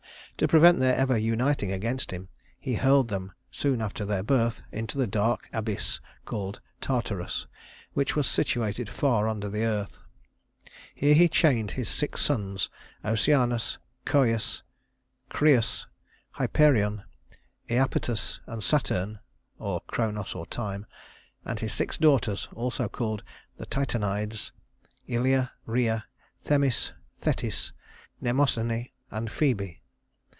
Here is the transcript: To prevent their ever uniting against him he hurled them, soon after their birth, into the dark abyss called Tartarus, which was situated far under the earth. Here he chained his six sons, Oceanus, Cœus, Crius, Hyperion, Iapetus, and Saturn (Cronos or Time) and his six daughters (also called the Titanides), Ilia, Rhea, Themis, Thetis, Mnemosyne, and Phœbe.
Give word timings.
To 0.37 0.47
prevent 0.47 0.79
their 0.79 0.95
ever 0.95 1.19
uniting 1.19 1.71
against 1.71 2.09
him 2.09 2.27
he 2.59 2.73
hurled 2.73 3.09
them, 3.09 3.31
soon 3.51 3.79
after 3.79 4.05
their 4.05 4.23
birth, 4.23 4.63
into 4.71 4.97
the 4.97 5.05
dark 5.05 5.47
abyss 5.53 6.01
called 6.25 6.59
Tartarus, 6.81 7.45
which 7.93 8.15
was 8.15 8.25
situated 8.25 8.89
far 8.89 9.27
under 9.27 9.49
the 9.49 9.63
earth. 9.65 9.99
Here 10.95 11.13
he 11.13 11.27
chained 11.29 11.69
his 11.69 11.89
six 11.89 12.21
sons, 12.23 12.71
Oceanus, 13.05 13.77
Cœus, 14.03 14.63
Crius, 15.29 15.85
Hyperion, 16.31 17.03
Iapetus, 17.69 18.39
and 18.47 18.63
Saturn 18.63 19.19
(Cronos 19.59 20.33
or 20.33 20.47
Time) 20.47 20.87
and 21.45 21.59
his 21.59 21.71
six 21.71 21.99
daughters 21.99 22.47
(also 22.55 22.89
called 22.89 23.21
the 23.57 23.67
Titanides), 23.67 24.51
Ilia, 25.05 25.51
Rhea, 25.67 26.03
Themis, 26.39 26.93
Thetis, 27.19 27.73
Mnemosyne, 28.23 28.89
and 29.11 29.29
Phœbe. 29.29 29.77